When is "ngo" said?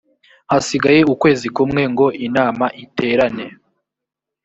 1.91-2.07